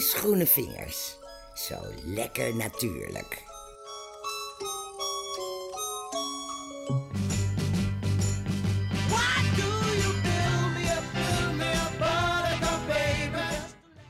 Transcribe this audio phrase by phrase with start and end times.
[0.00, 1.18] ijsgroene vingers.
[1.54, 3.44] Zo lekker natuurlijk.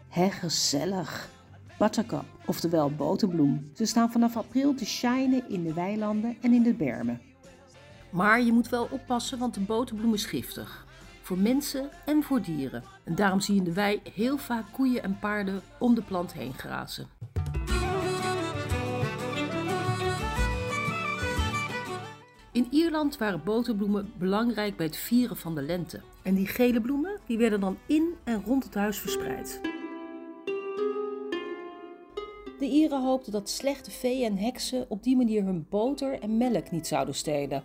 [0.09, 1.29] Hé, gezellig.
[1.79, 3.70] Buttercup, oftewel boterbloem.
[3.75, 7.20] Ze staan vanaf april te shinen in de weilanden en in de bermen.
[8.11, 10.88] Maar je moet wel oppassen, want de boterbloem is giftig.
[11.31, 12.85] Voor mensen en voor dieren.
[13.05, 16.32] En daarom zie je in de wei heel vaak koeien en paarden om de plant
[16.32, 17.07] heen grazen.
[22.53, 26.01] In Ierland waren boterbloemen belangrijk bij het vieren van de lente.
[26.23, 29.61] En die gele bloemen die werden dan in en rond het huis verspreid.
[32.59, 36.70] De Ieren hoopten dat slechte feeën en heksen op die manier hun boter en melk
[36.70, 37.65] niet zouden stelen.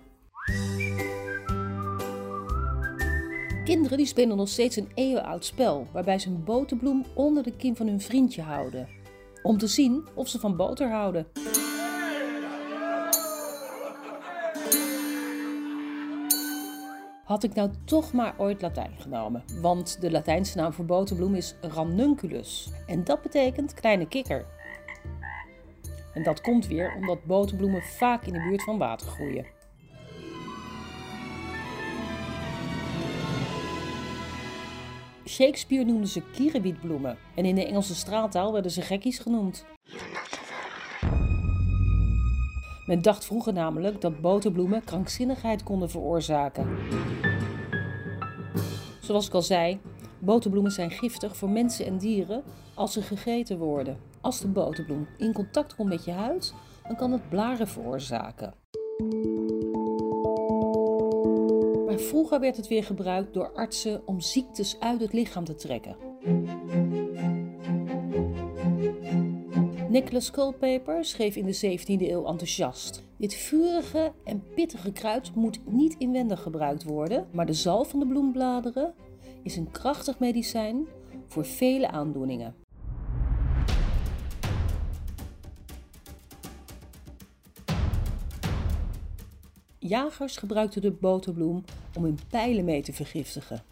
[3.66, 7.76] Kinderen die spelen nog steeds een eeuwenoud spel waarbij ze een boterbloem onder de kin
[7.76, 8.88] van hun vriendje houden.
[9.44, 11.28] Om te zien of ze van boter houden.
[17.24, 21.56] Had ik nou toch maar ooit Latijn genomen, want de Latijnse naam voor boterbloem is
[21.62, 22.70] ranunculus.
[22.88, 24.46] En dat betekent kleine kikker.
[26.14, 29.55] En dat komt weer omdat boterbloemen vaak in de buurt van water groeien.
[35.28, 39.66] Shakespeare noemde ze kierenwietbloemen en in de Engelse straattaal werden ze gekkies genoemd.
[42.86, 46.78] Men dacht vroeger namelijk dat boterbloemen krankzinnigheid konden veroorzaken.
[49.02, 49.80] Zoals ik al zei,
[50.20, 53.98] boterbloemen zijn giftig voor mensen en dieren als ze gegeten worden.
[54.22, 56.54] Als de boterbloem in contact komt met je huid,
[56.88, 58.54] dan kan het blaren veroorzaken.
[62.06, 65.96] Vroeger werd het weer gebruikt door artsen om ziektes uit het lichaam te trekken.
[69.90, 73.04] Nicholas Culpeper schreef in de 17e eeuw enthousiast.
[73.18, 78.08] Dit vurige en pittige kruid moet niet inwendig gebruikt worden, maar de zalf van de
[78.08, 78.94] bloembladeren
[79.44, 80.88] is een krachtig medicijn
[81.28, 82.65] voor vele aandoeningen.
[89.88, 91.64] Jagers gebruikten de boterbloem
[91.96, 93.64] om hun pijlen mee te vergiftigen.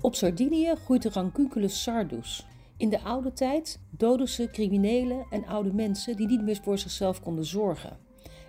[0.00, 2.46] Op Sardinië groeit de Ranunculus sardus.
[2.76, 7.20] In de oude tijd doden ze criminelen en oude mensen die niet meer voor zichzelf
[7.20, 7.98] konden zorgen.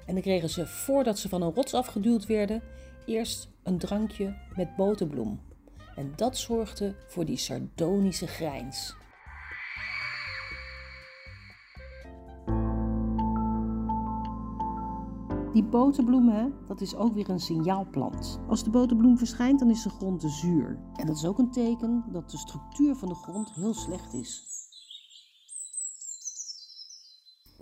[0.05, 2.61] En dan kregen ze, voordat ze van een rots afgeduwd werden,
[3.05, 5.39] eerst een drankje met boterbloem.
[5.95, 8.95] En dat zorgde voor die sardonische grijns.
[15.53, 18.39] Die boterbloem, dat is ook weer een signaalplant.
[18.47, 20.79] Als de boterbloem verschijnt, dan is de grond te zuur.
[20.95, 24.43] En dat is ook een teken dat de structuur van de grond heel slecht is.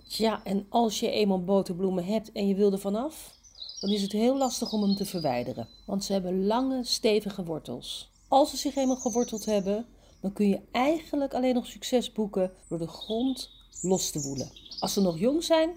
[0.08, 3.34] Tja, en als je eenmaal boterbloemen hebt en je wil er vanaf,
[3.80, 5.68] dan is het heel lastig om hem te verwijderen.
[5.86, 8.10] Want ze hebben lange, stevige wortels.
[8.28, 9.86] Als ze zich eenmaal geworteld hebben,
[10.20, 13.50] dan kun je eigenlijk alleen nog succes boeken door de grond
[13.82, 14.50] los te woelen.
[14.78, 15.70] Als ze nog jong zijn,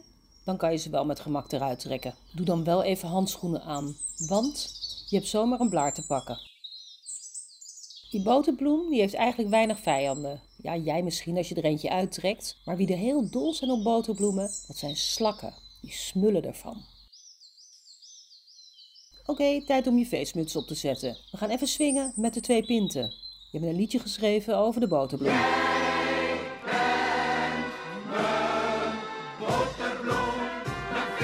[0.43, 2.15] dan kan je ze wel met gemak eruit trekken.
[2.31, 3.95] Doe dan wel even handschoenen aan,
[4.27, 4.79] want
[5.09, 6.39] je hebt zomaar een blaar te pakken.
[8.11, 10.41] Die boterbloem die heeft eigenlijk weinig vijanden.
[10.57, 12.57] Ja, jij misschien als je er eentje uittrekt.
[12.65, 15.53] Maar wie er heel dol zijn op boterbloemen, dat zijn slakken.
[15.81, 16.85] Die smullen ervan.
[19.25, 21.17] Oké, tijd om je feestmuts op te zetten.
[21.31, 23.13] We gaan even swingen met de twee pinten.
[23.51, 25.70] Je hebt een liedje geschreven over de boterbloem.